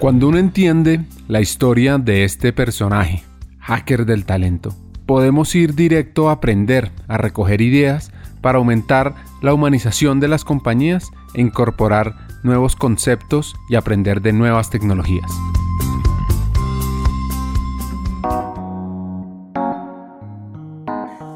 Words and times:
Cuando 0.00 0.28
uno 0.28 0.38
entiende 0.38 1.04
la 1.28 1.42
historia 1.42 1.98
de 1.98 2.24
este 2.24 2.54
personaje, 2.54 3.22
hacker 3.58 4.06
del 4.06 4.24
talento, 4.24 4.74
podemos 5.04 5.54
ir 5.54 5.74
directo 5.74 6.30
a 6.30 6.32
aprender, 6.32 6.90
a 7.06 7.18
recoger 7.18 7.60
ideas 7.60 8.10
para 8.40 8.56
aumentar 8.56 9.14
la 9.42 9.52
humanización 9.52 10.18
de 10.18 10.28
las 10.28 10.42
compañías 10.42 11.10
e 11.34 11.42
incorporar 11.42 12.14
nuevos 12.42 12.76
conceptos 12.76 13.54
y 13.68 13.74
aprender 13.74 14.22
de 14.22 14.32
nuevas 14.32 14.70
tecnologías. 14.70 15.30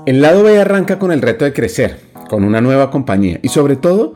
El 0.06 0.22
lado 0.22 0.42
B 0.42 0.58
arranca 0.58 0.98
con 0.98 1.12
el 1.12 1.20
reto 1.20 1.44
de 1.44 1.52
crecer, 1.52 2.00
con 2.30 2.44
una 2.44 2.62
nueva 2.62 2.90
compañía 2.90 3.40
y 3.42 3.48
sobre 3.48 3.76
todo 3.76 4.14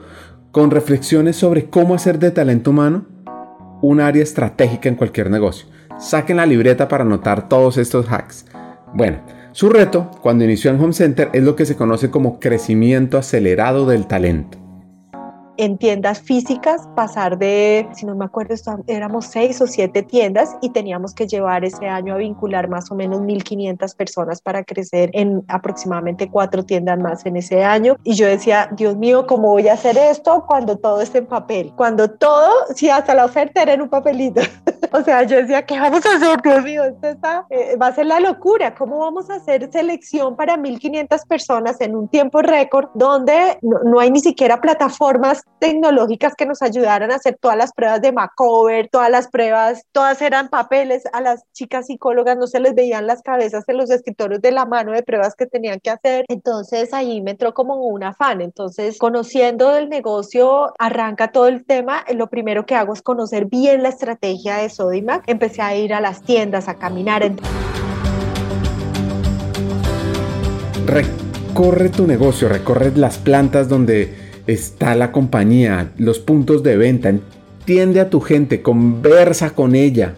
con 0.53 0.71
reflexiones 0.71 1.37
sobre 1.37 1.69
cómo 1.69 1.95
hacer 1.95 2.19
de 2.19 2.31
talento 2.31 2.71
humano 2.71 3.18
un 3.83 4.01
área 4.01 4.23
estratégica 4.23 4.89
en 4.89 4.95
cualquier 4.95 5.31
negocio. 5.31 5.67
Saquen 5.99 6.37
la 6.37 6.47
libreta 6.47 6.89
para 6.89 7.05
anotar 7.05 7.49
todos 7.49 7.79
estos 7.79 8.07
hacks. 8.11 8.47
Bueno, 8.95 9.19
su 9.53 9.69
reto 9.69 10.11
cuando 10.23 10.45
inició 10.45 10.71
en 10.71 10.81
Home 10.81 10.93
Center 10.93 11.31
es 11.33 11.43
lo 11.43 11.57
que 11.57 11.67
se 11.67 11.77
conoce 11.77 12.11
como 12.11 12.39
crecimiento 12.39 13.19
acelerado 13.19 13.87
del 13.87 14.07
talento 14.07 14.68
en 15.59 15.77
tiendas 15.77 16.21
físicas, 16.21 16.89
pasar 16.95 17.37
de, 17.37 17.89
si 17.93 18.07
no 18.07 18.15
me 18.15 18.25
acuerdo, 18.25 18.55
éramos 18.87 19.27
seis 19.27 19.61
o 19.61 19.67
siete 19.67 20.03
tiendas 20.03 20.57
y 20.63 20.71
teníamos 20.71 21.15
que 21.15 21.27
llevar 21.27 21.65
ese 21.65 21.87
año 21.87 22.15
a 22.15 22.19
vincular 22.19 22.69
más 22.69 22.91
o 22.91 22.95
menos 22.95 23.21
1.500 23.21 23.95
personas 23.97 24.41
para 24.41 24.65
crecer 24.65 25.11
en 25.13 25.45
aproximadamente 25.49 26.31
cuatro 26.31 26.65
tiendas 26.65 26.99
más 26.99 27.27
en 27.27 27.37
ese 27.37 27.65
año. 27.65 27.97
Y 28.05 28.15
yo 28.15 28.27
decía, 28.27 28.71
Dios 28.73 28.97
mío, 28.97 29.27
¿cómo 29.27 29.49
voy 29.49 29.69
a 29.69 29.75
hacer 29.75 29.99
esto 29.99 30.45
cuando 30.47 30.77
todo 30.77 31.01
esté 31.01 31.19
en 31.19 31.27
papel? 31.27 31.73
Cuando 31.77 32.09
todo, 32.09 32.49
si 32.75 32.89
hasta 32.89 33.15
la 33.15 33.25
oferta 33.25 33.63
era 33.63 33.73
en 33.73 33.83
un 33.83 33.89
papelito. 33.89 34.41
o 34.93 35.03
sea, 35.03 35.25
yo 35.25 35.39
decía, 35.39 35.67
¿qué 35.67 35.79
vamos 35.79 36.07
a 36.07 36.17
hacer? 36.17 36.41
Dios 36.41 36.63
mío, 36.63 36.85
esto 36.85 37.09
está, 37.09 37.47
eh, 37.51 37.77
va 37.77 37.89
a 37.89 37.95
ser 37.95 38.07
la 38.07 38.21
locura. 38.21 38.75
¿Cómo 38.77 38.99
vamos 38.99 39.29
a 39.29 39.35
hacer 39.35 39.69
selección 39.73 40.37
para 40.37 40.57
1.500 40.57 41.27
personas 41.27 41.81
en 41.81 41.97
un 41.97 42.07
tiempo 42.07 42.43
récord 42.43 42.91
donde 42.95 43.59
no, 43.63 43.81
no 43.85 43.99
hay 43.99 44.13
ni 44.13 44.21
siquiera 44.21 44.61
plataformas 44.61 45.43
tecnológicas 45.59 46.35
que 46.35 46.47
nos 46.47 46.63
ayudaran 46.63 47.11
a 47.11 47.17
hacer 47.17 47.37
todas 47.41 47.57
las 47.57 47.73
pruebas 47.73 48.01
de 48.01 48.13
Macover, 48.13 48.89
todas 48.89 49.11
las 49.11 49.29
pruebas, 49.29 49.83
todas 49.93 50.23
eran 50.23 50.49
papeles, 50.49 51.05
a 51.13 51.21
las 51.21 51.43
chicas 51.53 51.87
psicólogas 51.87 52.37
no 52.37 52.47
se 52.47 52.61
les 52.61 52.75
veían 52.75 53.07
las 53.07 53.23
cabezas 53.23 53.65
en 53.69 53.77
los 53.77 53.91
escritorios 53.91 54.41
de 54.41 54.53
la 54.53 54.67
mano 54.67 54.93
de 54.93 55.03
pruebas 55.03 55.35
que 55.35 55.47
tenían 55.47 55.81
que 55.81 55.91
hacer, 55.91 56.25
entonces 56.29 56.95
ahí 56.95 57.21
me 57.21 57.33
entró 57.33 57.55
como 57.55 57.77
un 57.77 58.05
afán, 58.05 58.41
entonces 58.41 58.99
conociendo 58.99 59.73
del 59.73 59.89
negocio 59.89 60.73
arranca 60.79 61.33
todo 61.33 61.49
el 61.49 61.65
tema, 61.65 62.05
lo 62.15 62.29
primero 62.29 62.67
que 62.67 62.75
hago 62.75 62.93
es 62.93 63.03
conocer 63.03 63.47
bien 63.47 63.83
la 63.83 63.89
estrategia 63.89 64.59
de 64.59 64.69
Sodimac, 64.69 65.25
empecé 65.27 65.63
a 65.63 65.75
ir 65.75 65.93
a 65.93 66.01
las 66.01 66.23
tiendas, 66.23 66.69
a 66.69 66.75
caminar. 66.75 67.19
Recorre 70.87 71.89
tu 71.89 72.07
negocio, 72.07 72.49
recorre 72.49 72.93
las 72.93 73.19
plantas 73.19 73.69
donde 73.69 74.28
está 74.49 74.97
la 74.97 75.13
compañía, 75.13 75.93
los 75.99 76.19
puntos 76.19 76.65
de 76.65 76.77
venta. 76.77 77.11
Entiende 77.11 78.01
a 78.01 78.11
tu 78.11 78.21
gente, 78.21 78.63
conversa 78.63 79.51
con 79.51 79.77
ella, 79.77 80.15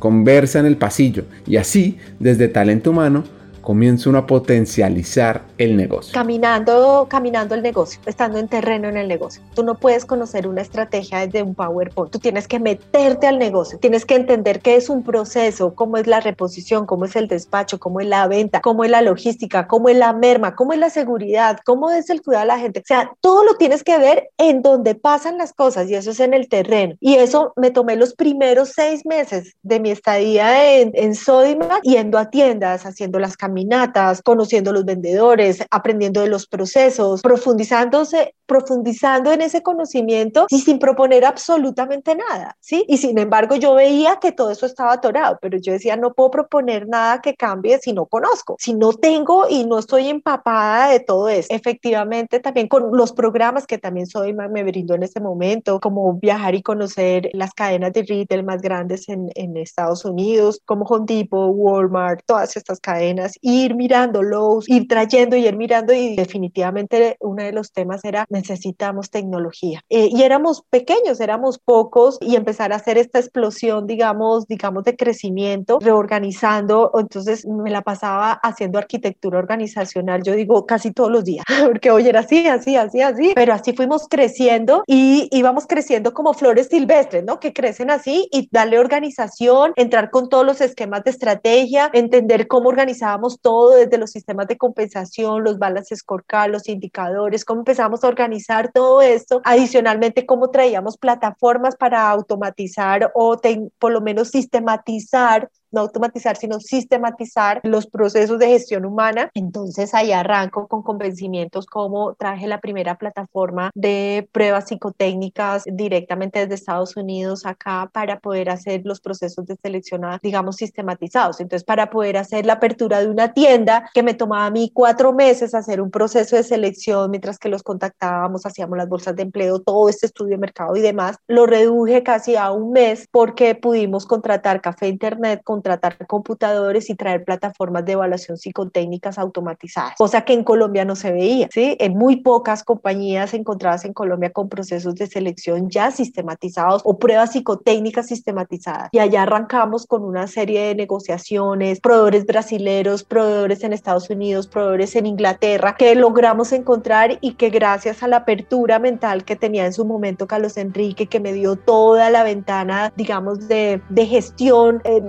conversa 0.00 0.58
en 0.58 0.66
el 0.66 0.76
pasillo 0.76 1.24
y 1.46 1.56
así, 1.56 1.98
desde 2.18 2.48
talento 2.48 2.90
humano, 2.90 3.24
comienza 3.64 4.10
uno 4.10 4.18
a 4.18 4.26
potencializar 4.26 5.42
el 5.56 5.76
negocio. 5.76 6.12
Caminando, 6.12 7.06
caminando 7.08 7.54
el 7.54 7.62
negocio, 7.62 7.98
estando 8.04 8.38
en 8.38 8.46
terreno 8.46 8.88
en 8.88 8.98
el 8.98 9.08
negocio. 9.08 9.42
Tú 9.54 9.64
no 9.64 9.76
puedes 9.76 10.04
conocer 10.04 10.46
una 10.46 10.60
estrategia 10.60 11.20
desde 11.20 11.42
un 11.42 11.54
PowerPoint. 11.54 12.12
Tú 12.12 12.18
tienes 12.18 12.46
que 12.46 12.60
meterte 12.60 13.26
al 13.26 13.38
negocio. 13.38 13.78
Tienes 13.78 14.04
que 14.04 14.16
entender 14.16 14.60
qué 14.60 14.76
es 14.76 14.90
un 14.90 15.02
proceso, 15.02 15.74
cómo 15.74 15.96
es 15.96 16.06
la 16.06 16.20
reposición, 16.20 16.84
cómo 16.84 17.06
es 17.06 17.16
el 17.16 17.26
despacho, 17.26 17.78
cómo 17.78 18.00
es 18.00 18.06
la 18.06 18.28
venta, 18.28 18.60
cómo 18.60 18.84
es 18.84 18.90
la 18.90 19.00
logística, 19.00 19.66
cómo 19.66 19.88
es 19.88 19.96
la 19.96 20.12
merma, 20.12 20.54
cómo 20.54 20.74
es 20.74 20.78
la 20.78 20.90
seguridad, 20.90 21.58
cómo 21.64 21.90
es 21.90 22.10
el 22.10 22.22
cuidado 22.22 22.42
de 22.42 22.48
la 22.48 22.58
gente. 22.58 22.80
O 22.80 22.86
sea, 22.86 23.12
todo 23.20 23.44
lo 23.44 23.54
tienes 23.54 23.82
que 23.82 23.98
ver 23.98 24.28
en 24.36 24.60
donde 24.60 24.94
pasan 24.94 25.38
las 25.38 25.54
cosas 25.54 25.88
y 25.88 25.94
eso 25.94 26.10
es 26.10 26.20
en 26.20 26.34
el 26.34 26.48
terreno. 26.48 26.96
Y 27.00 27.14
eso 27.14 27.54
me 27.56 27.70
tomé 27.70 27.96
los 27.96 28.14
primeros 28.14 28.72
seis 28.74 29.06
meses 29.06 29.54
de 29.62 29.80
mi 29.80 29.90
estadía 29.90 30.78
en, 30.78 30.90
en 30.94 31.14
Sodimac 31.14 31.80
yendo 31.82 32.18
a 32.18 32.28
tiendas, 32.30 32.84
haciendo 32.84 33.18
las 33.18 33.36
caminatas 33.38 33.53
caminatas, 33.54 34.20
conociendo 34.20 34.72
los 34.72 34.84
vendedores, 34.84 35.64
aprendiendo 35.70 36.20
de 36.20 36.28
los 36.28 36.48
procesos, 36.48 37.22
profundizándose, 37.22 38.34
profundizando 38.46 39.32
en 39.32 39.42
ese 39.42 39.62
conocimiento 39.62 40.46
y 40.50 40.60
sin 40.60 40.78
proponer 40.78 41.24
absolutamente 41.24 42.16
nada, 42.16 42.56
¿sí? 42.60 42.84
Y 42.88 42.98
sin 42.98 43.16
embargo 43.18 43.54
yo 43.54 43.74
veía 43.74 44.16
que 44.16 44.32
todo 44.32 44.50
eso 44.50 44.66
estaba 44.66 44.94
atorado, 44.94 45.38
pero 45.40 45.56
yo 45.58 45.72
decía, 45.72 45.96
no 45.96 46.12
puedo 46.14 46.32
proponer 46.32 46.88
nada 46.88 47.20
que 47.20 47.34
cambie 47.34 47.78
si 47.78 47.92
no 47.92 48.06
conozco, 48.06 48.56
si 48.58 48.74
no 48.74 48.92
tengo 48.92 49.46
y 49.48 49.64
no 49.64 49.78
estoy 49.78 50.08
empapada 50.08 50.90
de 50.90 51.00
todo 51.00 51.28
eso. 51.28 51.48
Efectivamente, 51.50 52.40
también 52.40 52.66
con 52.66 52.96
los 52.96 53.12
programas 53.12 53.66
que 53.66 53.78
también 53.78 54.06
soy 54.06 54.34
me 54.34 54.64
brindó 54.64 54.94
en 54.94 55.04
ese 55.04 55.20
momento, 55.20 55.78
como 55.78 56.14
viajar 56.14 56.56
y 56.56 56.62
conocer 56.62 57.30
las 57.32 57.54
cadenas 57.54 57.92
de 57.92 58.02
retail 58.02 58.44
más 58.44 58.60
grandes 58.60 59.08
en, 59.08 59.30
en 59.36 59.56
Estados 59.56 60.04
Unidos, 60.04 60.60
como 60.64 60.84
Home 60.86 61.06
Depot, 61.06 61.52
Walmart, 61.54 62.20
todas 62.26 62.56
estas 62.56 62.80
cadenas 62.80 63.38
ir 63.44 63.74
mirándolos, 63.74 64.68
ir 64.68 64.88
trayendo 64.88 65.36
y 65.36 65.46
ir 65.46 65.56
mirando 65.56 65.92
y 65.92 66.16
definitivamente 66.16 67.16
uno 67.20 67.44
de 67.44 67.52
los 67.52 67.72
temas 67.72 68.02
era 68.04 68.26
necesitamos 68.30 69.10
tecnología. 69.10 69.82
Eh, 69.90 70.08
y 70.10 70.22
éramos 70.22 70.62
pequeños, 70.70 71.20
éramos 71.20 71.58
pocos 71.58 72.16
y 72.22 72.36
empezar 72.36 72.72
a 72.72 72.76
hacer 72.76 72.96
esta 72.96 73.18
explosión, 73.18 73.86
digamos, 73.86 74.46
digamos, 74.46 74.84
de 74.84 74.96
crecimiento, 74.96 75.78
reorganizando. 75.80 76.90
Entonces 76.98 77.46
me 77.46 77.70
la 77.70 77.82
pasaba 77.82 78.32
haciendo 78.32 78.78
arquitectura 78.78 79.38
organizacional, 79.38 80.22
yo 80.22 80.34
digo 80.34 80.64
casi 80.64 80.92
todos 80.92 81.10
los 81.10 81.24
días, 81.24 81.44
porque 81.66 81.90
hoy 81.90 82.08
era 82.08 82.20
así, 82.20 82.48
así, 82.48 82.76
así, 82.76 83.02
así, 83.02 83.32
pero 83.34 83.52
así 83.52 83.74
fuimos 83.74 84.08
creciendo 84.08 84.84
y 84.86 85.28
íbamos 85.32 85.66
creciendo 85.66 86.14
como 86.14 86.32
flores 86.32 86.68
silvestres, 86.68 87.24
¿no? 87.24 87.40
Que 87.40 87.52
crecen 87.52 87.90
así 87.90 88.26
y 88.32 88.48
darle 88.50 88.78
organización, 88.78 89.72
entrar 89.76 90.10
con 90.10 90.30
todos 90.30 90.46
los 90.46 90.62
esquemas 90.62 91.04
de 91.04 91.10
estrategia, 91.10 91.90
entender 91.92 92.46
cómo 92.48 92.70
organizábamos 92.70 93.33
todo 93.40 93.74
desde 93.74 93.98
los 93.98 94.10
sistemas 94.10 94.46
de 94.48 94.56
compensación, 94.58 95.44
los 95.44 95.58
balances 95.58 96.00
scorecard, 96.00 96.50
los 96.50 96.68
indicadores, 96.68 97.44
cómo 97.44 97.60
empezamos 97.60 98.04
a 98.04 98.08
organizar 98.08 98.70
todo 98.72 99.02
esto. 99.02 99.40
Adicionalmente, 99.44 100.26
cómo 100.26 100.50
traíamos 100.50 100.96
plataformas 100.96 101.76
para 101.76 102.10
automatizar 102.10 103.10
o 103.14 103.40
por 103.78 103.92
lo 103.92 104.00
menos 104.00 104.28
sistematizar 104.28 105.50
no 105.74 105.80
automatizar, 105.80 106.36
sino 106.36 106.60
sistematizar 106.60 107.60
los 107.64 107.86
procesos 107.86 108.38
de 108.38 108.48
gestión 108.48 108.84
humana. 108.86 109.30
Entonces 109.34 109.92
ahí 109.94 110.12
arranco 110.12 110.66
con 110.68 110.82
convencimientos 110.82 111.66
como 111.66 112.14
traje 112.14 112.46
la 112.46 112.60
primera 112.60 112.96
plataforma 112.96 113.70
de 113.74 114.28
pruebas 114.32 114.68
psicotécnicas 114.68 115.64
directamente 115.66 116.40
desde 116.40 116.54
Estados 116.54 116.96
Unidos 116.96 117.44
acá 117.44 117.90
para 117.92 118.20
poder 118.20 118.50
hacer 118.50 118.82
los 118.84 119.00
procesos 119.00 119.46
de 119.46 119.56
selección, 119.56 120.02
digamos, 120.22 120.56
sistematizados. 120.56 121.40
Entonces, 121.40 121.64
para 121.64 121.90
poder 121.90 122.16
hacer 122.16 122.46
la 122.46 122.54
apertura 122.54 123.00
de 123.00 123.08
una 123.08 123.32
tienda 123.32 123.90
que 123.92 124.02
me 124.02 124.14
tomaba 124.14 124.46
a 124.46 124.50
mí 124.50 124.70
cuatro 124.72 125.12
meses 125.12 125.54
hacer 125.54 125.80
un 125.80 125.90
proceso 125.90 126.36
de 126.36 126.42
selección 126.42 127.10
mientras 127.10 127.38
que 127.38 127.48
los 127.48 127.62
contactábamos, 127.62 128.46
hacíamos 128.46 128.78
las 128.78 128.88
bolsas 128.88 129.16
de 129.16 129.22
empleo, 129.22 129.60
todo 129.60 129.88
este 129.88 130.06
estudio 130.06 130.32
de 130.32 130.38
mercado 130.38 130.76
y 130.76 130.80
demás, 130.80 131.16
lo 131.26 131.46
reduje 131.46 132.02
casi 132.02 132.36
a 132.36 132.50
un 132.52 132.72
mes 132.72 133.08
porque 133.10 133.54
pudimos 133.54 134.06
contratar 134.06 134.60
café 134.60 134.88
internet, 134.88 135.40
con 135.44 135.62
tratar 135.64 135.96
computadores 136.06 136.90
y 136.90 136.94
traer 136.94 137.24
plataformas 137.24 137.84
de 137.84 137.92
evaluación 137.92 138.36
psicotécnicas 138.36 139.18
automatizadas, 139.18 139.94
cosa 139.96 140.24
que 140.24 140.34
en 140.34 140.44
Colombia 140.44 140.84
no 140.84 140.94
se 140.94 141.10
veía, 141.10 141.48
¿sí? 141.50 141.76
En 141.80 141.96
muy 141.96 142.16
pocas 142.16 142.62
compañías 142.62 143.34
encontradas 143.34 143.84
en 143.84 143.92
Colombia 143.92 144.30
con 144.30 144.48
procesos 144.48 144.94
de 144.94 145.06
selección 145.06 145.70
ya 145.70 145.90
sistematizados 145.90 146.82
o 146.84 146.98
pruebas 146.98 147.32
psicotécnicas 147.32 148.06
sistematizadas. 148.06 148.90
Y 148.92 148.98
allá 148.98 149.22
arrancamos 149.22 149.86
con 149.86 150.04
una 150.04 150.26
serie 150.26 150.66
de 150.66 150.74
negociaciones, 150.74 151.80
proveedores 151.80 152.26
brasileros, 152.26 153.02
proveedores 153.02 153.64
en 153.64 153.72
Estados 153.72 154.10
Unidos, 154.10 154.46
proveedores 154.46 154.94
en 154.96 155.06
Inglaterra, 155.06 155.74
que 155.76 155.94
logramos 155.94 156.52
encontrar 156.52 157.18
y 157.20 157.34
que 157.34 157.48
gracias 157.48 158.02
a 158.02 158.08
la 158.08 158.18
apertura 158.18 158.78
mental 158.78 159.24
que 159.24 159.36
tenía 159.36 159.64
en 159.64 159.72
su 159.72 159.84
momento 159.84 160.26
Carlos 160.26 160.56
Enrique, 160.58 161.06
que 161.06 161.20
me 161.20 161.32
dio 161.32 161.56
toda 161.56 162.10
la 162.10 162.22
ventana, 162.22 162.92
digamos, 162.96 163.48
de, 163.48 163.80
de 163.88 164.06
gestión 164.06 164.82
eh, 164.84 165.02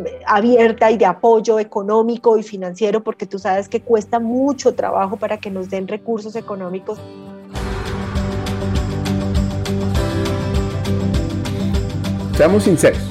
abierta 0.46 0.92
y 0.92 0.98
de 0.98 1.06
apoyo 1.06 1.60
económico 1.60 2.38
y 2.38 2.44
financiero, 2.44 3.04
porque 3.04 3.26
tú 3.26 3.40
sabes 3.40 3.68
que 3.68 3.82
cuesta 3.82 4.20
mucho 4.20 4.76
trabajo 4.76 5.18
para 5.18 5.38
que 5.38 5.50
nos 5.50 5.70
den 5.70 5.88
recursos 5.88 6.36
económicos. 6.36 7.00
Seamos 12.38 12.64
sinceros. 12.64 13.02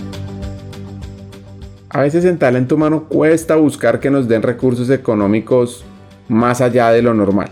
A 1.89 2.03
veces 2.03 2.25
en 2.25 2.39
talento 2.39 2.77
humano 2.77 3.05
cuesta 3.09 3.57
buscar 3.57 3.99
que 3.99 4.11
nos 4.11 4.29
den 4.29 4.43
recursos 4.43 4.91
económicos 4.91 5.85
más 6.29 6.61
allá 6.61 6.91
de 6.91 7.03
lo 7.03 7.15
normal. 7.15 7.51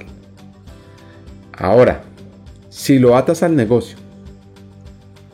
Ahora, 1.56 2.02
si 2.68 2.98
lo 2.98 3.16
atas 3.16 3.42
al 3.42 3.56
negocio 3.56 4.01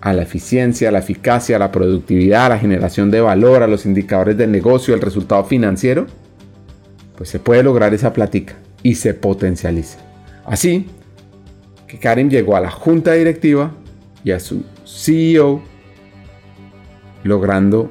a 0.00 0.12
la 0.12 0.22
eficiencia, 0.22 0.88
a 0.88 0.92
la 0.92 1.00
eficacia, 1.00 1.56
a 1.56 1.58
la 1.58 1.72
productividad, 1.72 2.46
a 2.46 2.50
la 2.50 2.58
generación 2.58 3.10
de 3.10 3.20
valor, 3.20 3.62
a 3.62 3.66
los 3.66 3.84
indicadores 3.86 4.36
del 4.36 4.52
negocio, 4.52 4.94
al 4.94 5.00
resultado 5.00 5.44
financiero, 5.44 6.06
pues 7.16 7.28
se 7.28 7.40
puede 7.40 7.62
lograr 7.62 7.94
esa 7.94 8.12
plática 8.12 8.54
y 8.82 8.94
se 8.94 9.14
potencializa. 9.14 9.98
Así 10.46 10.86
que 11.86 11.98
Karen 11.98 12.30
llegó 12.30 12.54
a 12.54 12.60
la 12.60 12.70
junta 12.70 13.12
directiva 13.14 13.72
y 14.22 14.30
a 14.30 14.40
su 14.40 14.64
CEO 14.84 15.62
logrando 17.24 17.90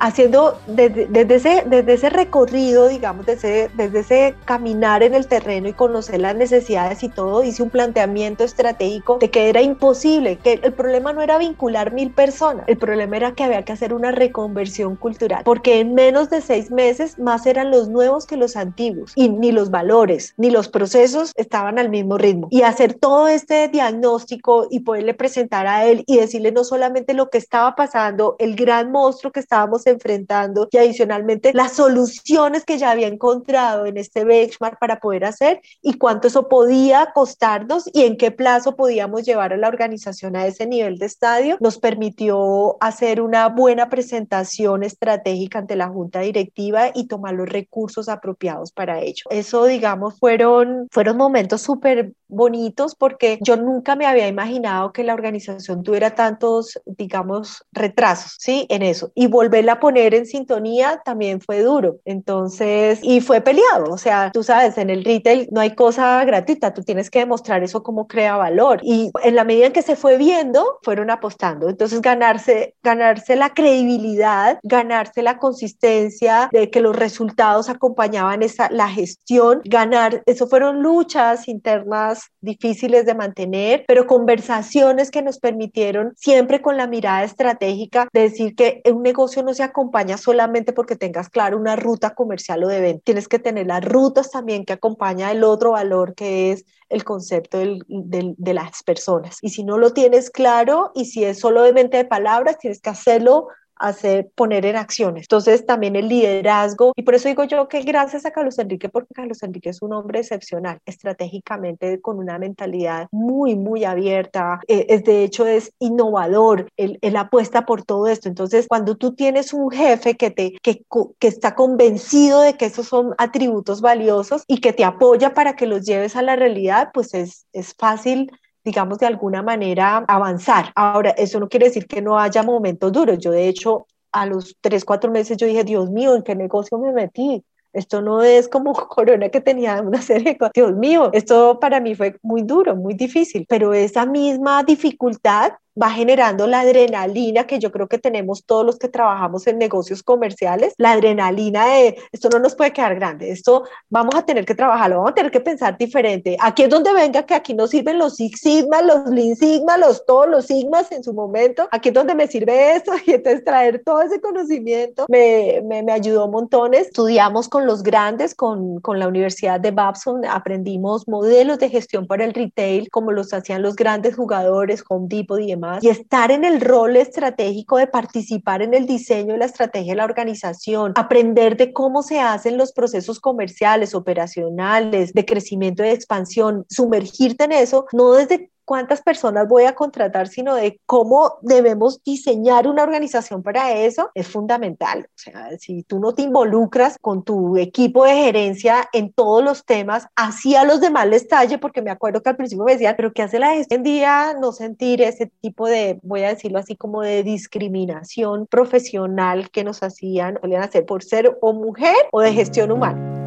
haciendo 0.00 0.58
desde, 0.66 1.34
ese, 1.34 1.64
desde 1.66 1.94
ese 1.94 2.10
recorrido, 2.10 2.88
digamos, 2.88 3.26
desde, 3.26 3.68
desde 3.76 4.00
ese 4.00 4.34
caminar 4.44 5.02
en 5.02 5.14
el 5.14 5.26
terreno 5.26 5.68
y 5.68 5.72
conocer 5.72 6.20
las 6.20 6.36
necesidades 6.36 7.02
y 7.02 7.08
todo, 7.08 7.42
hice 7.42 7.62
un 7.62 7.70
planteamiento 7.70 8.44
estratégico 8.44 9.18
de 9.18 9.30
que 9.30 9.48
era 9.48 9.62
imposible, 9.62 10.36
que 10.36 10.60
el 10.62 10.72
problema 10.72 11.12
no 11.12 11.22
era 11.22 11.38
vincular 11.38 11.92
mil 11.92 12.10
personas, 12.10 12.64
el 12.68 12.78
problema 12.78 13.16
era 13.16 13.32
que 13.32 13.44
había 13.44 13.64
que 13.64 13.72
hacer 13.72 13.92
una 13.92 14.12
reconversión 14.12 14.96
cultural, 14.96 15.42
porque 15.44 15.80
en 15.80 15.94
menos 15.94 16.30
de 16.30 16.40
seis 16.40 16.70
meses 16.70 17.18
más 17.18 17.46
eran 17.46 17.70
los 17.70 17.88
nuevos 17.88 18.26
que 18.26 18.36
los 18.36 18.56
antiguos 18.56 19.12
y 19.14 19.28
ni 19.28 19.52
los 19.52 19.70
valores 19.70 20.34
ni 20.36 20.50
los 20.50 20.68
procesos 20.68 21.32
estaban 21.36 21.78
al 21.78 21.88
mismo 21.88 22.18
ritmo. 22.18 22.48
Y 22.50 22.62
hacer 22.62 22.94
todo 22.94 23.28
este 23.28 23.68
diagnóstico 23.68 24.66
y 24.70 24.80
poderle 24.80 25.14
presentar 25.14 25.66
a 25.66 25.84
él 25.84 26.04
y 26.06 26.18
decirle 26.18 26.52
no 26.52 26.64
solamente 26.64 27.14
lo 27.14 27.30
que 27.30 27.38
estaba 27.38 27.74
pasando, 27.74 28.36
el 28.38 28.54
gran 28.54 28.92
monstruo 28.92 29.32
que 29.32 29.40
estábamos 29.40 29.86
enfrentando 29.90 30.68
y 30.70 30.78
adicionalmente 30.78 31.52
las 31.52 31.72
soluciones 31.72 32.64
que 32.64 32.78
ya 32.78 32.90
había 32.90 33.08
encontrado 33.08 33.86
en 33.86 33.96
este 33.96 34.24
benchmark 34.24 34.78
para 34.78 35.00
poder 35.00 35.24
hacer 35.24 35.60
y 35.82 35.94
cuánto 35.94 36.28
eso 36.28 36.48
podía 36.48 37.12
costarnos 37.14 37.88
y 37.92 38.04
en 38.04 38.16
qué 38.16 38.30
plazo 38.30 38.76
podíamos 38.76 39.24
llevar 39.24 39.52
a 39.52 39.56
la 39.56 39.68
organización 39.68 40.36
a 40.36 40.46
ese 40.46 40.66
nivel 40.66 40.98
de 40.98 41.06
estadio, 41.06 41.56
nos 41.60 41.78
permitió 41.78 42.76
hacer 42.80 43.20
una 43.20 43.48
buena 43.48 43.88
presentación 43.88 44.82
estratégica 44.82 45.58
ante 45.58 45.76
la 45.76 45.88
junta 45.88 46.20
directiva 46.20 46.90
y 46.94 47.06
tomar 47.06 47.34
los 47.34 47.48
recursos 47.48 48.08
apropiados 48.08 48.72
para 48.72 49.00
ello. 49.00 49.24
Eso, 49.30 49.64
digamos, 49.64 50.18
fueron, 50.18 50.88
fueron 50.90 51.16
momentos 51.16 51.62
súper 51.62 52.12
bonitos 52.28 52.94
porque 52.94 53.38
yo 53.42 53.56
nunca 53.56 53.96
me 53.96 54.06
había 54.06 54.28
imaginado 54.28 54.92
que 54.92 55.04
la 55.04 55.14
organización 55.14 55.82
tuviera 55.82 56.14
tantos, 56.14 56.80
digamos, 56.84 57.64
retrasos, 57.72 58.36
¿sí? 58.38 58.66
En 58.68 58.82
eso. 58.82 59.12
Y 59.14 59.26
volverla 59.26 59.77
poner 59.80 60.14
en 60.14 60.26
sintonía 60.26 61.00
también 61.04 61.40
fue 61.40 61.62
duro. 61.62 61.98
Entonces, 62.04 63.00
y 63.02 63.20
fue 63.20 63.40
peleado. 63.40 63.92
O 63.92 63.98
sea, 63.98 64.30
tú 64.32 64.42
sabes, 64.42 64.78
en 64.78 64.90
el 64.90 65.04
retail 65.04 65.48
no 65.50 65.60
hay 65.60 65.74
cosa 65.74 66.24
gratuita, 66.24 66.74
tú 66.74 66.82
tienes 66.82 67.10
que 67.10 67.20
demostrar 67.20 67.62
eso 67.62 67.82
como 67.82 68.06
crea 68.06 68.36
valor. 68.36 68.80
Y 68.82 69.10
en 69.22 69.34
la 69.34 69.44
medida 69.44 69.66
en 69.66 69.72
que 69.72 69.82
se 69.82 69.96
fue 69.96 70.16
viendo, 70.16 70.78
fueron 70.82 71.10
apostando. 71.10 71.68
Entonces, 71.68 72.00
ganarse, 72.00 72.74
ganarse 72.82 73.36
la 73.36 73.54
credibilidad, 73.54 74.58
ganarse 74.62 75.22
la 75.22 75.38
consistencia 75.38 76.48
de 76.52 76.70
que 76.70 76.80
los 76.80 76.96
resultados 76.96 77.68
acompañaban 77.68 78.42
esa, 78.42 78.68
la 78.70 78.88
gestión, 78.88 79.62
ganar, 79.64 80.22
eso 80.26 80.46
fueron 80.46 80.82
luchas 80.82 81.48
internas 81.48 82.30
difíciles 82.40 83.06
de 83.06 83.14
mantener, 83.14 83.84
pero 83.86 84.06
conversaciones 84.06 85.10
que 85.10 85.22
nos 85.22 85.38
permitieron 85.38 86.12
siempre 86.16 86.60
con 86.60 86.76
la 86.76 86.86
mirada 86.86 87.24
estratégica 87.24 88.08
de 88.12 88.22
decir 88.22 88.54
que 88.54 88.82
un 88.90 89.02
negocio 89.02 89.42
no 89.42 89.54
se 89.54 89.62
acompaña 89.68 90.16
solamente 90.18 90.72
porque 90.72 90.96
tengas 90.96 91.28
claro 91.28 91.56
una 91.56 91.76
ruta 91.76 92.14
comercial 92.14 92.64
o 92.64 92.68
de 92.68 92.80
venta. 92.80 93.02
Tienes 93.04 93.28
que 93.28 93.38
tener 93.38 93.66
las 93.66 93.84
rutas 93.84 94.30
también 94.30 94.64
que 94.64 94.74
acompaña 94.74 95.30
el 95.30 95.44
otro 95.44 95.72
valor 95.72 96.14
que 96.14 96.52
es 96.52 96.64
el 96.88 97.04
concepto 97.04 97.58
de 97.58 98.54
las 98.54 98.82
personas. 98.82 99.38
Y 99.42 99.50
si 99.50 99.64
no 99.64 99.78
lo 99.78 99.92
tienes 99.92 100.30
claro 100.30 100.90
y 100.94 101.06
si 101.06 101.24
es 101.24 101.38
solo 101.38 101.62
de 101.62 101.72
mente 101.72 101.96
de 101.96 102.04
palabras, 102.04 102.58
tienes 102.58 102.80
que 102.80 102.90
hacerlo 102.90 103.48
hacer, 103.78 104.30
poner 104.34 104.66
en 104.66 104.76
acciones. 104.76 105.24
Entonces 105.24 105.66
también 105.66 105.96
el 105.96 106.08
liderazgo, 106.08 106.92
y 106.96 107.02
por 107.02 107.14
eso 107.14 107.28
digo 107.28 107.44
yo 107.44 107.68
que 107.68 107.82
gracias 107.82 108.26
a 108.26 108.30
Carlos 108.30 108.58
Enrique, 108.58 108.88
porque 108.88 109.14
Carlos 109.14 109.42
Enrique 109.42 109.70
es 109.70 109.82
un 109.82 109.92
hombre 109.92 110.20
excepcional, 110.20 110.80
estratégicamente 110.86 112.00
con 112.00 112.18
una 112.18 112.38
mentalidad 112.38 113.08
muy, 113.10 113.56
muy 113.56 113.84
abierta, 113.84 114.60
eh, 114.68 114.86
es 114.88 115.04
de 115.04 115.24
hecho 115.24 115.46
es 115.46 115.72
innovador, 115.78 116.68
él, 116.76 116.98
él, 117.02 117.16
apuesta 117.16 117.66
por 117.66 117.84
todo 117.84 118.06
esto. 118.06 118.28
Entonces 118.28 118.66
cuando 118.68 118.96
tú 118.96 119.14
tienes 119.14 119.52
un 119.52 119.70
jefe 119.70 120.16
que, 120.16 120.30
te, 120.30 120.52
que, 120.62 120.82
que 121.18 121.28
está 121.28 121.54
convencido 121.54 122.40
de 122.40 122.54
que 122.54 122.66
esos 122.66 122.86
son 122.86 123.14
atributos 123.18 123.80
valiosos 123.80 124.44
y 124.46 124.60
que 124.60 124.72
te 124.72 124.84
apoya 124.84 125.34
para 125.34 125.56
que 125.56 125.66
los 125.66 125.84
lleves 125.84 126.16
a 126.16 126.22
la 126.22 126.36
realidad, 126.36 126.90
pues 126.92 127.14
es, 127.14 127.46
es 127.52 127.74
fácil 127.74 128.30
digamos, 128.68 128.98
de 128.98 129.06
alguna 129.06 129.42
manera 129.42 130.04
avanzar. 130.06 130.72
Ahora, 130.74 131.10
eso 131.12 131.40
no 131.40 131.48
quiere 131.48 131.68
decir 131.68 131.86
que 131.86 132.02
no 132.02 132.18
haya 132.18 132.42
momentos 132.42 132.92
duros. 132.92 133.18
Yo, 133.18 133.30
de 133.30 133.48
hecho, 133.48 133.86
a 134.12 134.26
los 134.26 134.56
tres, 134.60 134.84
cuatro 134.84 135.10
meses 135.10 135.38
yo 135.38 135.46
dije, 135.46 135.64
Dios 135.64 135.90
mío, 135.90 136.14
¿en 136.14 136.22
qué 136.22 136.34
negocio 136.34 136.76
me 136.76 136.92
metí? 136.92 137.42
Esto 137.72 138.02
no 138.02 138.22
es 138.22 138.46
como 138.46 138.74
Corona 138.94 139.30
que 139.30 139.40
tenía 139.40 139.80
una 139.80 140.02
serie 140.02 140.36
de 140.38 140.50
Dios 140.52 140.74
mío, 140.74 141.08
esto 141.14 141.58
para 141.58 141.80
mí 141.80 141.94
fue 141.94 142.16
muy 142.22 142.42
duro, 142.42 142.76
muy 142.76 142.92
difícil, 142.92 143.46
pero 143.48 143.72
esa 143.72 144.04
misma 144.04 144.62
dificultad 144.64 145.52
va 145.80 145.90
generando 145.90 146.46
la 146.46 146.60
adrenalina 146.60 147.46
que 147.46 147.58
yo 147.58 147.70
creo 147.70 147.88
que 147.88 147.98
tenemos 147.98 148.44
todos 148.44 148.66
los 148.66 148.78
que 148.78 148.88
trabajamos 148.88 149.46
en 149.46 149.58
negocios 149.58 150.02
comerciales, 150.02 150.74
la 150.76 150.92
adrenalina 150.92 151.66
de 151.66 151.96
esto 152.12 152.28
no 152.30 152.38
nos 152.38 152.54
puede 152.54 152.72
quedar 152.72 152.96
grande, 152.96 153.30
esto 153.30 153.64
vamos 153.88 154.14
a 154.14 154.24
tener 154.24 154.44
que 154.44 154.54
trabajarlo, 154.54 154.96
vamos 154.96 155.12
a 155.12 155.14
tener 155.14 155.30
que 155.30 155.40
pensar 155.40 155.78
diferente. 155.78 156.36
Aquí 156.40 156.64
es 156.64 156.70
donde 156.70 156.92
venga 156.92 157.22
que 157.24 157.34
aquí 157.34 157.54
nos 157.54 157.70
sirven 157.70 157.98
los 157.98 158.16
Six 158.16 158.40
Sigma, 158.40 158.82
los 158.82 159.08
Lean 159.10 159.36
Sigma, 159.36 159.76
los 159.78 160.04
todos 160.04 160.28
los 160.28 160.46
Sigmas 160.46 160.90
en 160.92 161.04
su 161.04 161.12
momento, 161.12 161.68
aquí 161.70 161.88
es 161.88 161.94
donde 161.94 162.14
me 162.14 162.26
sirve 162.26 162.74
esto 162.74 162.92
y 163.06 163.12
entonces 163.12 163.44
traer 163.44 163.82
todo 163.84 164.02
ese 164.02 164.20
conocimiento 164.20 165.06
me, 165.08 165.62
me, 165.64 165.82
me 165.82 165.92
ayudó 165.92 166.28
montones. 166.28 166.88
Estudiamos 166.88 167.48
con 167.48 167.66
los 167.66 167.82
grandes, 167.82 168.34
con, 168.34 168.80
con 168.80 168.98
la 168.98 169.08
Universidad 169.08 169.60
de 169.60 169.70
Babson, 169.70 170.24
aprendimos 170.24 171.06
modelos 171.06 171.58
de 171.58 171.68
gestión 171.70 172.06
para 172.06 172.24
el 172.24 172.34
retail 172.34 172.90
como 172.90 173.12
los 173.12 173.32
hacían 173.32 173.62
los 173.62 173.76
grandes 173.76 174.16
jugadores, 174.16 174.82
Home 174.88 175.06
Depot 175.08 175.40
y 175.40 175.48
demás 175.48 175.67
y 175.80 175.88
estar 175.88 176.30
en 176.30 176.44
el 176.44 176.60
rol 176.60 176.96
estratégico 176.96 177.76
de 177.76 177.86
participar 177.86 178.62
en 178.62 178.74
el 178.74 178.86
diseño 178.86 179.32
de 179.32 179.38
la 179.38 179.44
estrategia 179.46 179.92
de 179.92 179.96
la 179.96 180.04
organización, 180.04 180.92
aprender 180.96 181.56
de 181.56 181.72
cómo 181.72 182.02
se 182.02 182.20
hacen 182.20 182.56
los 182.56 182.72
procesos 182.72 183.20
comerciales, 183.20 183.94
operacionales, 183.94 185.12
de 185.12 185.24
crecimiento 185.24 185.82
y 185.82 185.88
de 185.88 185.92
expansión, 185.92 186.64
sumergirte 186.68 187.44
en 187.44 187.52
eso, 187.52 187.86
no 187.92 188.12
desde 188.12 188.50
cuántas 188.68 189.00
personas 189.00 189.48
voy 189.48 189.64
a 189.64 189.74
contratar, 189.74 190.28
sino 190.28 190.54
de 190.54 190.78
cómo 190.84 191.38
debemos 191.40 192.04
diseñar 192.04 192.68
una 192.68 192.82
organización 192.82 193.42
para 193.42 193.72
eso, 193.72 194.10
es 194.12 194.28
fundamental. 194.28 195.08
O 195.08 195.18
sea, 195.18 195.58
si 195.58 195.84
tú 195.84 195.98
no 195.98 196.12
te 196.12 196.20
involucras 196.20 196.98
con 197.00 197.22
tu 197.22 197.56
equipo 197.56 198.04
de 198.04 198.12
gerencia 198.12 198.86
en 198.92 199.10
todos 199.10 199.42
los 199.42 199.64
temas, 199.64 200.06
así 200.14 200.54
a 200.54 200.64
los 200.64 200.82
demás 200.82 201.08
les 201.08 201.26
talle, 201.26 201.56
porque 201.56 201.80
me 201.80 201.90
acuerdo 201.90 202.22
que 202.22 202.28
al 202.28 202.36
principio 202.36 202.66
me 202.66 202.72
decían, 202.72 202.92
pero 202.94 203.10
¿qué 203.14 203.22
hace 203.22 203.38
la 203.38 203.54
gestión 203.54 203.82
día 203.82 204.34
no 204.38 204.52
sentir 204.52 205.00
ese 205.00 205.32
tipo 205.40 205.66
de, 205.66 205.98
voy 206.02 206.24
a 206.24 206.28
decirlo 206.28 206.58
así, 206.58 206.76
como 206.76 207.00
de 207.00 207.22
discriminación 207.22 208.46
profesional 208.46 209.48
que 209.48 209.64
nos 209.64 209.82
hacían, 209.82 210.38
solían 210.42 210.62
hacer 210.62 210.84
por 210.84 211.02
ser 211.02 211.38
o 211.40 211.54
mujer 211.54 211.96
o 212.12 212.20
de 212.20 212.34
gestión 212.34 212.70
humana? 212.70 213.24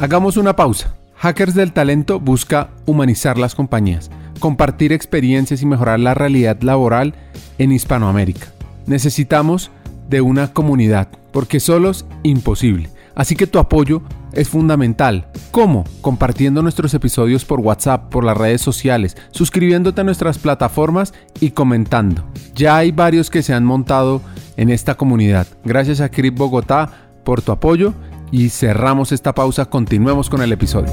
Hagamos 0.00 0.36
una 0.36 0.54
pausa. 0.54 0.97
Hackers 1.18 1.54
del 1.54 1.72
Talento 1.72 2.20
busca 2.20 2.70
humanizar 2.86 3.38
las 3.38 3.56
compañías, 3.56 4.08
compartir 4.38 4.92
experiencias 4.92 5.62
y 5.62 5.66
mejorar 5.66 5.98
la 5.98 6.14
realidad 6.14 6.60
laboral 6.62 7.14
en 7.58 7.72
Hispanoamérica. 7.72 8.46
Necesitamos 8.86 9.72
de 10.08 10.20
una 10.20 10.52
comunidad, 10.52 11.08
porque 11.32 11.58
solos 11.58 12.06
imposible. 12.22 12.88
Así 13.16 13.34
que 13.34 13.48
tu 13.48 13.58
apoyo 13.58 14.02
es 14.32 14.48
fundamental. 14.48 15.26
¿Cómo? 15.50 15.82
Compartiendo 16.02 16.62
nuestros 16.62 16.94
episodios 16.94 17.44
por 17.44 17.58
WhatsApp, 17.58 18.10
por 18.10 18.22
las 18.22 18.36
redes 18.36 18.60
sociales, 18.60 19.16
suscribiéndote 19.32 20.02
a 20.02 20.04
nuestras 20.04 20.38
plataformas 20.38 21.14
y 21.40 21.50
comentando. 21.50 22.24
Ya 22.54 22.76
hay 22.76 22.92
varios 22.92 23.28
que 23.28 23.42
se 23.42 23.54
han 23.54 23.64
montado 23.64 24.22
en 24.56 24.70
esta 24.70 24.94
comunidad. 24.94 25.48
Gracias 25.64 26.00
a 26.00 26.10
Crip 26.10 26.38
Bogotá 26.38 26.90
por 27.24 27.42
tu 27.42 27.50
apoyo 27.50 27.92
y 28.30 28.48
cerramos 28.50 29.12
esta 29.12 29.34
pausa, 29.34 29.66
continuemos 29.66 30.28
con 30.30 30.42
el 30.42 30.52
episodio. 30.52 30.92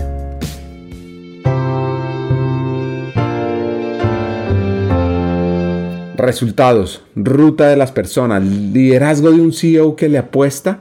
Resultados, 6.16 7.04
ruta 7.16 7.68
de 7.68 7.76
las 7.76 7.92
personas, 7.92 8.44
liderazgo 8.44 9.32
de 9.32 9.42
un 9.42 9.54
CEO 9.54 9.96
que 9.96 10.10
le 10.10 10.18
apuesta 10.18 10.80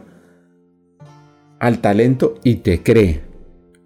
al 1.58 1.80
talento 1.80 2.38
y 2.44 2.56
te 2.56 2.82
cree. 2.82 3.23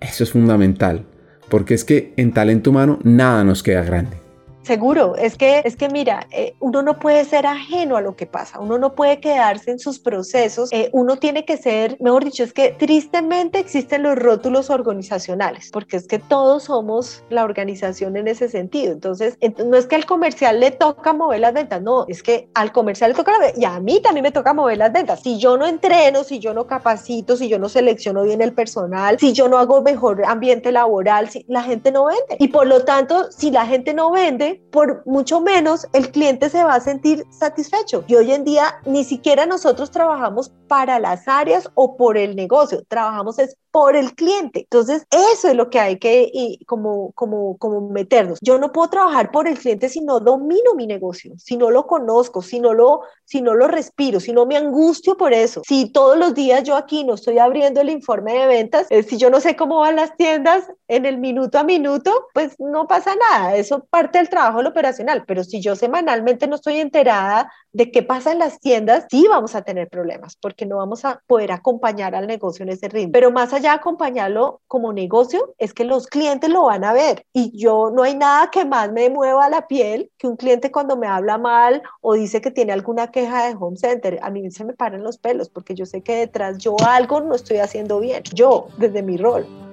Eso 0.01 0.25
es 0.25 0.33
fundamental, 0.33 1.07
porque 1.49 1.75
es 1.75 1.85
que 1.85 2.13
en 2.17 2.33
talento 2.33 2.71
humano 2.71 2.99
nada 3.03 3.45
nos 3.45 3.63
queda 3.63 3.83
grande. 3.83 4.28
Seguro, 4.69 5.17
es 5.17 5.39
que, 5.39 5.63
es 5.65 5.77
que 5.77 5.89
mira, 5.89 6.27
eh, 6.31 6.55
uno 6.61 6.83
no 6.83 6.99
puede 6.99 7.25
ser 7.25 7.47
ajeno 7.47 7.97
a 7.97 8.03
lo 8.03 8.17
que 8.17 8.27
pasa, 8.27 8.61
uno 8.61 8.77
no 8.77 8.95
puede 8.95 9.19
quedarse 9.19 9.71
en 9.71 9.79
sus 9.79 9.99
procesos, 9.99 10.71
eh, 10.73 10.91
uno 10.93 11.17
tiene 11.17 11.47
que 11.47 11.57
ser, 11.57 11.97
mejor 12.01 12.23
dicho, 12.23 12.45
es 12.45 12.53
que 12.53 12.73
tristemente 12.79 13.61
existen 13.61 14.03
los 14.03 14.17
rótulos 14.17 14.69
organizacionales, 14.69 15.71
porque 15.73 15.97
es 15.97 16.07
que 16.07 16.19
todos 16.19 16.65
somos 16.65 17.25
la 17.31 17.45
organización 17.45 18.19
en 18.19 18.29
ese 18.29 18.51
sentido. 18.51 18.93
Entonces, 18.93 19.39
no 19.65 19.75
es 19.79 19.87
que 19.87 19.97
al 19.97 20.05
comercial 20.05 20.61
le 20.61 20.71
toca 20.71 21.15
mover 21.15 21.41
las 21.41 21.55
ventas, 21.55 21.81
no, 21.81 22.05
es 22.07 22.23
que 22.23 22.51
al 22.53 22.71
comercial 22.71 23.13
le 23.13 23.17
toca 23.17 23.33
y 23.57 23.65
a 23.65 23.81
mí 23.81 24.03
también 24.03 24.25
me 24.25 24.33
toca 24.33 24.53
mover 24.53 24.77
las 24.77 24.93
ventas. 24.93 25.23
Si 25.23 25.39
yo 25.39 25.57
no 25.57 25.67
entreno, 25.67 26.25
si 26.25 26.41
yo 26.41 26.53
no 26.53 26.67
capacito, 26.67 27.39
si 27.39 27.49
yo 27.49 27.59
no 27.59 27.71
selecciono 27.71 28.23
bien 28.25 28.43
el 28.43 28.53
personal, 28.53 29.19
si 29.19 29.33
yo 29.33 29.49
no 29.49 29.57
hago 29.57 29.81
mejor 29.81 30.27
ambiente 30.27 30.73
laboral, 30.73 31.31
si 31.31 31.47
la 31.49 31.63
gente 31.63 31.91
no 31.91 32.05
vende. 32.05 32.37
Y 32.39 32.49
por 32.49 32.67
lo 32.67 32.85
tanto, 32.85 33.33
si 33.33 33.51
la 33.51 33.65
gente 33.65 33.95
no 33.95 34.11
vende, 34.11 34.58
por 34.71 35.03
mucho 35.07 35.41
menos 35.41 35.87
el 35.93 36.11
cliente 36.11 36.51
se 36.51 36.63
va 36.63 36.75
a 36.75 36.81
sentir 36.81 37.27
satisfecho. 37.31 38.05
Y 38.07 38.17
hoy 38.17 38.33
en 38.33 38.45
día 38.45 38.81
ni 38.85 39.05
siquiera 39.05 39.47
nosotros 39.47 39.91
trabajamos 39.91 40.53
para 40.69 40.99
las 40.99 41.27
áreas 41.27 41.69
o 41.75 41.97
por 41.97 42.19
el 42.19 42.37
negocio, 42.37 42.85
trabajamos 42.89 43.39
es 43.39 43.57
por 43.71 43.97
el 43.97 44.15
cliente. 44.15 44.61
Entonces, 44.61 45.07
eso 45.11 45.49
es 45.49 45.55
lo 45.55 45.71
que 45.71 45.79
hay 45.79 45.99
que 45.99 46.31
y, 46.33 46.65
como, 46.65 47.13
como, 47.13 47.57
como 47.59 47.81
meternos. 47.89 48.39
Yo 48.43 48.59
no 48.59 48.73
puedo 48.73 48.89
trabajar 48.89 49.31
por 49.31 49.47
el 49.47 49.59
cliente 49.59 49.89
si 49.89 50.01
no 50.01 50.21
domino 50.21 50.75
mi 50.75 50.87
negocio, 50.87 51.35
si 51.39 51.57
no 51.57 51.71
lo 51.71 51.87
conozco, 51.87 52.43
si 52.43 52.61
no 52.61 52.75
lo, 52.75 53.03
si 53.25 53.41
no 53.41 53.55
lo 53.55 53.69
respiro, 53.69 54.21
si 54.21 54.33
no 54.33 54.47
me 54.47 54.57
angustio 54.57 55.17
por 55.17 55.33
eso. 55.33 55.63
Si 55.67 55.91
todos 55.91 56.19
los 56.19 56.35
días 56.35 56.65
yo 56.65 56.77
aquí 56.77 57.05
no 57.05 57.15
estoy 57.15 57.39
abriendo 57.39 57.81
el 57.81 57.91
informe 57.91 58.35
de 58.35 58.47
ventas, 58.47 58.87
eh, 58.91 59.03
si 59.03 59.17
yo 59.17 59.31
no 59.31 59.41
sé 59.41 59.55
cómo 59.55 59.81
van 59.81 59.97
las 59.97 60.17
tiendas 60.17 60.65
en 60.89 61.07
el 61.07 61.19
minuto 61.19 61.59
a 61.59 61.65
minuto, 61.65 62.11
pues 62.35 62.59
no 62.59 62.87
pasa 62.87 63.15
nada. 63.31 63.57
Eso 63.57 63.85
parte 63.91 64.19
del 64.19 64.29
trabajo 64.29 64.38
operacional. 64.47 65.25
Pero 65.27 65.45
si 65.45 65.61
yo 65.61 65.77
semanalmente 65.77 66.47
no 66.47 66.57
estoy 66.57 66.81
enterada 66.81 67.51
de 67.73 67.91
qué 67.91 68.03
pasa 68.03 68.33
en 68.33 68.39
las 68.39 68.61
tiendas, 68.61 69.07
sí 69.11 69.27
vamos 69.29 69.55
a 69.55 69.63
tener 69.63 69.89
problemas 69.89 70.37
porque 70.37 70.67
no 70.67 70.79
vamos 70.79 71.05
a 71.05 71.21
poder 71.27 71.53
acompañar 71.53 72.15
al 72.15 72.27
negocio 72.27 72.63
en 72.63 72.71
ese 72.71 72.89
ritmo. 72.89 73.13
Pero 73.13 73.31
más 73.31 73.53
allá 73.53 73.71
de 73.71 73.77
acompañarlo 73.77 74.61
como 74.67 74.93
negocio, 74.93 75.55
es 75.59 75.75
que 75.75 75.85
los 75.85 76.07
clientes 76.07 76.51
lo 76.51 76.65
van 76.65 76.85
a 76.85 76.93
ver. 76.93 77.25
Y 77.33 77.57
yo 77.57 77.91
no 77.91 78.03
hay 78.03 78.15
nada 78.15 78.51
que 78.51 78.65
más 78.65 78.91
me 78.93 79.11
mueva 79.11 79.49
la 79.49 79.67
piel 79.67 80.11
que 80.19 80.27
un 80.27 80.37
cliente 80.37 80.71
cuando 80.71 80.97
me 80.97 81.07
habla 81.07 81.39
mal 81.39 81.83
o 82.01 82.15
dice 82.15 82.41
que 82.41 82.51
tiene 82.51 82.73
alguna 82.73 83.11
queja 83.11 83.47
de 83.47 83.57
home 83.59 83.77
center. 83.77 84.19
A 84.23 84.31
mí 84.31 84.51
se 84.51 84.65
me 84.65 84.75
paran 84.75 85.03
los 85.03 85.19
pelos 85.19 85.49
porque 85.49 85.75
yo 85.75 85.87
sé 85.87 86.03
que 86.03 86.17
detrás 86.17 86.59
yo 86.59 86.77
algo 86.87 87.21
no 87.21 87.35
estoy 87.35 87.59
haciendo 87.59 88.01
bien. 88.01 88.23
Yo, 88.35 88.69
desde 88.79 89.03
mi 89.03 89.17
rol. 89.17 89.68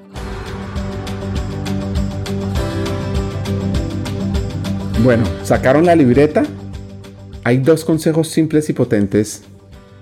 Bueno, 5.05 5.23
sacaron 5.43 5.85
la 5.85 5.95
libreta. 5.95 6.41
Hay 7.43 7.57
dos 7.57 7.85
consejos 7.85 8.27
simples 8.27 8.71
y 8.71 8.73
potentes 8.73 9.43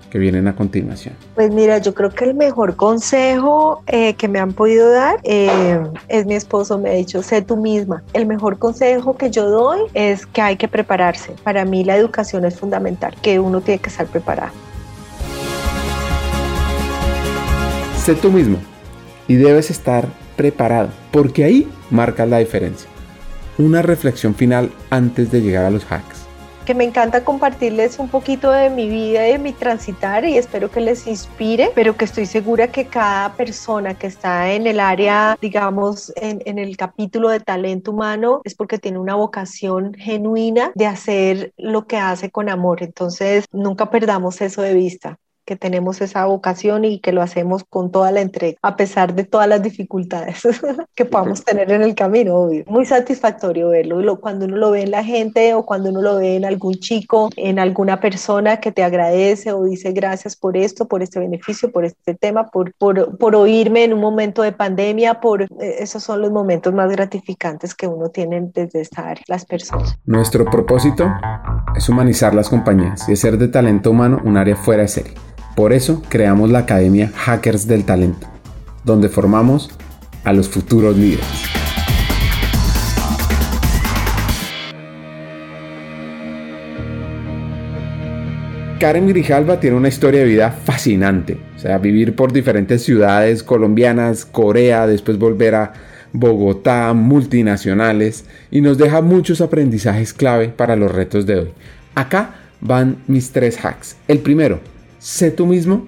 que 0.08 0.18
vienen 0.18 0.48
a 0.48 0.56
continuación. 0.56 1.12
Pues 1.34 1.52
mira, 1.52 1.76
yo 1.76 1.92
creo 1.92 2.08
que 2.08 2.24
el 2.24 2.34
mejor 2.34 2.74
consejo 2.74 3.82
eh, 3.86 4.14
que 4.14 4.28
me 4.28 4.38
han 4.38 4.54
podido 4.54 4.90
dar 4.90 5.18
eh, 5.22 5.78
es 6.08 6.24
mi 6.24 6.34
esposo, 6.34 6.78
me 6.78 6.88
ha 6.88 6.94
dicho, 6.94 7.22
sé 7.22 7.42
tú 7.42 7.58
misma. 7.58 8.02
El 8.14 8.24
mejor 8.24 8.58
consejo 8.58 9.14
que 9.18 9.30
yo 9.30 9.50
doy 9.50 9.80
es 9.92 10.24
que 10.24 10.40
hay 10.40 10.56
que 10.56 10.68
prepararse. 10.68 11.34
Para 11.44 11.66
mí 11.66 11.84
la 11.84 11.98
educación 11.98 12.46
es 12.46 12.58
fundamental, 12.58 13.14
que 13.20 13.38
uno 13.38 13.60
tiene 13.60 13.82
que 13.82 13.90
estar 13.90 14.06
preparado. 14.06 14.52
Sé 17.98 18.14
tú 18.14 18.32
mismo 18.32 18.56
y 19.28 19.34
debes 19.34 19.70
estar 19.70 20.08
preparado, 20.34 20.88
porque 21.12 21.44
ahí 21.44 21.68
marca 21.90 22.24
la 22.24 22.38
diferencia 22.38 22.93
una 23.58 23.82
reflexión 23.82 24.34
final 24.34 24.72
antes 24.90 25.30
de 25.30 25.40
llegar 25.40 25.64
a 25.64 25.70
los 25.70 25.90
hacks. 25.90 26.24
Que 26.64 26.74
me 26.74 26.84
encanta 26.84 27.24
compartirles 27.24 27.98
un 27.98 28.08
poquito 28.08 28.50
de 28.50 28.70
mi 28.70 28.88
vida 28.88 29.28
y 29.28 29.32
de 29.32 29.38
mi 29.38 29.52
transitar 29.52 30.24
y 30.24 30.38
espero 30.38 30.70
que 30.70 30.80
les 30.80 31.06
inspire, 31.06 31.70
pero 31.74 31.94
que 31.94 32.06
estoy 32.06 32.24
segura 32.24 32.68
que 32.68 32.86
cada 32.86 33.34
persona 33.34 33.92
que 33.92 34.06
está 34.06 34.50
en 34.50 34.66
el 34.66 34.80
área, 34.80 35.36
digamos, 35.42 36.10
en, 36.16 36.40
en 36.46 36.58
el 36.58 36.78
capítulo 36.78 37.28
de 37.28 37.40
talento 37.40 37.90
humano, 37.90 38.40
es 38.44 38.54
porque 38.54 38.78
tiene 38.78 38.98
una 38.98 39.14
vocación 39.14 39.92
genuina 39.92 40.72
de 40.74 40.86
hacer 40.86 41.52
lo 41.58 41.86
que 41.86 41.98
hace 41.98 42.30
con 42.30 42.48
amor. 42.48 42.82
Entonces, 42.82 43.44
nunca 43.52 43.90
perdamos 43.90 44.40
eso 44.40 44.62
de 44.62 44.72
vista 44.72 45.18
que 45.44 45.56
tenemos 45.56 46.00
esa 46.00 46.24
vocación 46.26 46.84
y 46.84 47.00
que 47.00 47.12
lo 47.12 47.22
hacemos 47.22 47.64
con 47.64 47.90
toda 47.90 48.10
la 48.10 48.20
entrega, 48.20 48.58
a 48.62 48.76
pesar 48.76 49.14
de 49.14 49.24
todas 49.24 49.48
las 49.48 49.62
dificultades 49.62 50.42
que 50.94 51.04
podamos 51.04 51.44
tener 51.44 51.70
en 51.70 51.82
el 51.82 51.94
camino, 51.94 52.36
obvio. 52.36 52.64
Muy 52.66 52.86
satisfactorio 52.86 53.68
verlo, 53.68 54.20
cuando 54.20 54.46
uno 54.46 54.56
lo 54.56 54.70
ve 54.70 54.82
en 54.82 54.90
la 54.90 55.04
gente 55.04 55.54
o 55.54 55.64
cuando 55.64 55.90
uno 55.90 56.02
lo 56.02 56.16
ve 56.16 56.36
en 56.36 56.44
algún 56.44 56.74
chico, 56.74 57.30
en 57.36 57.58
alguna 57.58 58.00
persona 58.00 58.58
que 58.58 58.72
te 58.72 58.82
agradece 58.82 59.52
o 59.52 59.64
dice 59.64 59.92
gracias 59.92 60.36
por 60.36 60.56
esto, 60.56 60.86
por 60.86 61.02
este 61.02 61.20
beneficio, 61.20 61.70
por 61.70 61.84
este 61.84 62.14
tema, 62.14 62.48
por, 62.50 62.72
por, 62.74 63.18
por 63.18 63.36
oírme 63.36 63.84
en 63.84 63.92
un 63.92 64.00
momento 64.00 64.42
de 64.42 64.52
pandemia, 64.52 65.20
por 65.20 65.42
eh, 65.42 65.46
esos 65.78 66.02
son 66.02 66.22
los 66.22 66.30
momentos 66.30 66.72
más 66.72 66.90
gratificantes 66.90 67.74
que 67.74 67.86
uno 67.86 68.08
tiene 68.08 68.50
desde 68.54 68.80
esta 68.80 69.08
área, 69.08 69.24
las 69.28 69.44
personas. 69.44 69.98
Nuestro 70.04 70.44
propósito 70.46 71.10
es 71.76 71.88
humanizar 71.88 72.34
las 72.34 72.48
compañías 72.48 73.08
y 73.08 73.12
hacer 73.12 73.38
de 73.38 73.48
talento 73.48 73.90
humano 73.90 74.20
un 74.24 74.36
área 74.36 74.56
fuera 74.56 74.82
de 74.82 74.88
serie. 74.88 75.33
Por 75.54 75.72
eso 75.72 76.02
creamos 76.08 76.50
la 76.50 76.60
Academia 76.60 77.12
Hackers 77.14 77.68
del 77.68 77.84
Talento, 77.84 78.26
donde 78.82 79.08
formamos 79.08 79.70
a 80.24 80.32
los 80.32 80.48
futuros 80.48 80.96
líderes. 80.96 81.24
Karen 88.80 89.06
Grijalva 89.06 89.60
tiene 89.60 89.76
una 89.76 89.86
historia 89.86 90.20
de 90.20 90.26
vida 90.26 90.50
fascinante, 90.50 91.38
o 91.54 91.58
sea, 91.60 91.78
vivir 91.78 92.16
por 92.16 92.32
diferentes 92.32 92.82
ciudades 92.82 93.44
colombianas, 93.44 94.24
Corea, 94.24 94.88
después 94.88 95.18
volver 95.18 95.54
a 95.54 95.72
Bogotá, 96.12 96.92
multinacionales, 96.94 98.24
y 98.50 98.60
nos 98.60 98.76
deja 98.76 99.02
muchos 99.02 99.40
aprendizajes 99.40 100.12
clave 100.12 100.48
para 100.48 100.74
los 100.74 100.90
retos 100.90 101.26
de 101.26 101.36
hoy. 101.36 101.52
Acá 101.94 102.34
van 102.60 102.96
mis 103.06 103.30
tres 103.30 103.64
hacks. 103.64 103.96
El 104.08 104.18
primero, 104.18 104.60
sé 105.04 105.30
tú 105.30 105.46
mismo 105.46 105.86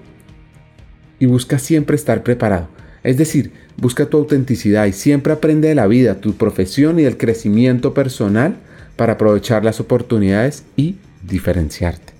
y 1.17 1.25
busca 1.25 1.57
siempre 1.57 1.95
estar 1.95 2.21
preparado. 2.21 2.67
Es 3.03 3.17
decir, 3.17 3.51
busca 3.75 4.05
tu 4.05 4.17
autenticidad 4.17 4.85
y 4.85 4.93
siempre 4.93 5.33
aprende 5.33 5.69
de 5.69 5.75
la 5.75 5.87
vida, 5.87 6.21
tu 6.21 6.35
profesión 6.35 6.99
y 6.99 7.03
el 7.03 7.17
crecimiento 7.17 7.95
personal 7.95 8.57
para 8.95 9.13
aprovechar 9.13 9.65
las 9.65 9.79
oportunidades 9.79 10.65
y 10.75 10.97
diferenciarte. 11.23 12.13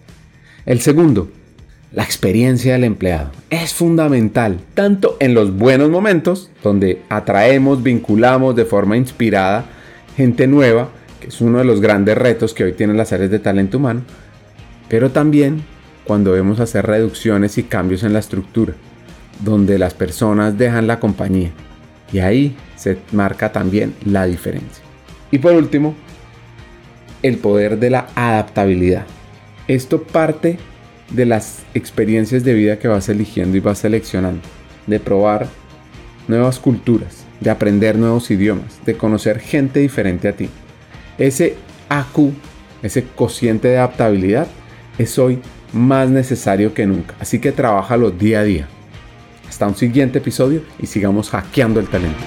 El 0.66 0.82
segundo, 0.82 1.30
la 1.92 2.02
experiencia 2.02 2.74
del 2.74 2.84
empleado. 2.84 3.30
Es 3.52 3.76
fundamental, 3.76 4.60
tanto 4.74 5.18
en 5.20 5.36
los 5.36 5.56
buenos 5.56 5.92
momentos, 5.92 6.50
donde 6.64 7.04
atraemos, 7.10 7.84
vinculamos 7.84 8.56
de 8.56 8.66
forma 8.66 8.98
inspirada 8.98 9.66
gente 10.16 10.48
nueva, 10.48 10.90
que 11.22 11.28
es 11.28 11.42
uno 11.42 11.60
de 11.60 11.66
los 11.66 11.80
grandes 11.80 12.18
retos 12.18 12.56
que 12.56 12.64
hoy 12.64 12.74
tienen 12.74 12.98
las 12.98 13.14
áreas 13.14 13.30
de 13.30 13.38
talento 13.38 13.78
humano, 13.78 14.02
pero 14.90 15.12
también 15.12 15.62
cuando 16.08 16.32
vemos 16.32 16.60
hacer 16.60 16.88
reducciones 16.88 17.58
y 17.58 17.64
cambios 17.64 18.04
en 18.04 18.14
la 18.14 18.20
estructura, 18.20 18.74
donde 19.44 19.78
las 19.78 19.94
personas 19.94 20.58
dejan 20.58 20.88
la 20.88 21.00
compañía. 21.00 21.52
Y 22.12 22.20
ahí 22.20 22.56
se 22.76 22.98
marca 23.12 23.52
también 23.52 23.94
la 24.06 24.26
diferencia. 24.26 24.84
Y 25.30 25.40
por 25.40 25.54
último, 25.54 25.94
el 27.22 27.38
poder 27.38 27.78
de 27.80 27.90
la 27.90 28.08
adaptabilidad. 28.16 29.06
Esto 29.68 30.04
parte 30.04 30.58
de 31.12 31.26
las 31.26 31.64
experiencias 31.74 32.44
de 32.44 32.54
vida 32.54 32.80
que 32.80 32.88
vas 32.88 33.10
eligiendo 33.10 33.58
y 33.58 33.60
vas 33.60 33.80
seleccionando, 33.80 34.42
de 34.88 35.00
probar 35.00 35.48
nuevas 36.28 36.60
culturas, 36.60 37.26
de 37.40 37.50
aprender 37.50 37.98
nuevos 37.98 38.32
idiomas, 38.32 38.80
de 38.86 38.96
conocer 38.96 39.40
gente 39.40 39.80
diferente 39.80 40.28
a 40.28 40.34
ti. 40.34 40.50
Ese 41.18 41.56
AQ, 41.90 42.32
ese 42.84 43.04
cociente 43.04 43.68
de 43.70 43.78
adaptabilidad, 43.78 44.48
es 44.98 45.18
hoy 45.20 45.40
más 45.74 46.10
necesario 46.10 46.74
que 46.74 46.86
nunca. 46.86 47.16
Así 47.20 47.40
que 47.40 47.52
trabájalo 47.52 48.12
día 48.12 48.40
a 48.40 48.44
día. 48.44 48.68
Hasta 49.48 49.68
un 49.68 49.76
siguiente 49.76 50.20
episodio 50.20 50.62
y 50.80 50.88
sigamos 50.88 51.30
hackeando 51.30 51.80
el 51.80 51.88
talento. 51.88 52.24